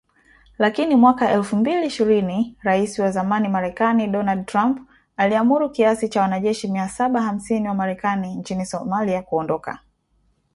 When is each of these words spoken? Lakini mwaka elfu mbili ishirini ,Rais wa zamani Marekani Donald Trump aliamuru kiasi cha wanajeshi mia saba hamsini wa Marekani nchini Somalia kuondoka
Lakini 0.57 0.95
mwaka 0.95 1.31
elfu 1.31 1.55
mbili 1.55 1.85
ishirini 1.85 2.55
,Rais 2.61 2.99
wa 2.99 3.11
zamani 3.11 3.47
Marekani 3.47 4.07
Donald 4.07 4.45
Trump 4.45 4.79
aliamuru 5.17 5.69
kiasi 5.69 6.09
cha 6.09 6.21
wanajeshi 6.21 6.67
mia 6.67 6.89
saba 6.89 7.21
hamsini 7.21 7.67
wa 7.67 7.73
Marekani 7.73 8.35
nchini 8.35 8.65
Somalia 8.65 9.21
kuondoka 9.21 9.79